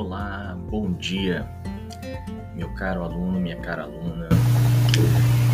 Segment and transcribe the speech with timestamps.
[0.00, 1.44] Olá, bom dia,
[2.54, 4.28] meu caro aluno, minha cara aluna,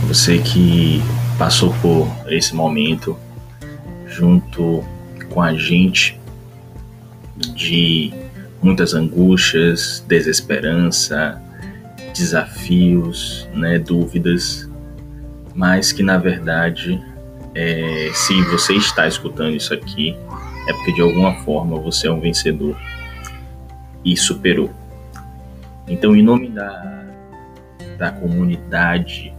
[0.07, 1.01] você que
[1.39, 3.17] passou por esse momento
[4.07, 4.85] junto
[5.31, 6.21] com a gente
[7.55, 8.13] de
[8.63, 11.41] muitas angústias, desesperança,
[12.15, 14.69] desafios, né, dúvidas,
[15.55, 17.03] mas que na verdade,
[17.55, 20.15] é, se você está escutando isso aqui,
[20.69, 22.77] é porque de alguma forma você é um vencedor
[24.05, 24.71] e superou.
[25.89, 27.05] Então, em nome da,
[27.99, 29.33] da comunidade,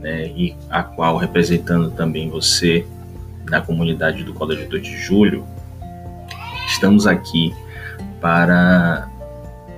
[0.00, 2.86] né, e a qual representando também você,
[3.44, 5.46] da comunidade do Colégio 2 de Julho,
[6.66, 7.54] estamos aqui
[8.20, 9.08] para,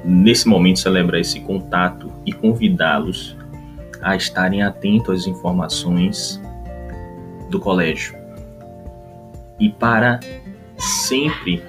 [0.04, 3.37] nesse momento, celebrar esse contato e convidá-los
[4.01, 6.41] a estarem atentos às informações
[7.51, 8.16] do colégio.
[9.59, 10.20] E para
[10.79, 11.63] sempre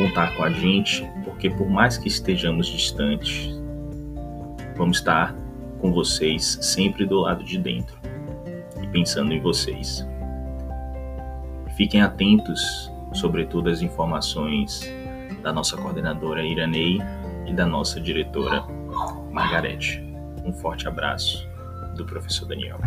[0.00, 3.50] contar com a gente, porque por mais que estejamos distantes,
[4.74, 5.36] vamos estar
[5.78, 7.98] com vocês sempre do lado de dentro
[8.82, 10.06] e pensando em vocês.
[11.76, 14.90] Fiquem atentos, sobretudo, às informações
[15.42, 16.98] da nossa coordenadora Iranei
[17.46, 18.62] e da nossa diretora
[19.30, 20.02] Margarete.
[20.46, 21.46] Um forte abraço
[21.94, 22.80] do professor Daniel.